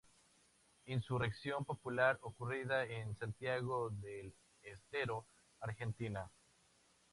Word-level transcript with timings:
Insurrección 0.87 1.63
popular 1.63 2.17
ocurrida 2.23 2.85
en 2.87 3.15
Santiago 3.19 3.91
del 3.91 4.33
Estero, 4.63 5.27
Argentina. 5.59 6.27